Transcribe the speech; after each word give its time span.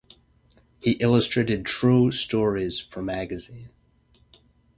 He 0.79 0.93
illustrated 0.93 1.63
true 1.63 2.11
stories 2.11 2.79
for 2.79 3.03
magazine. 3.03 3.69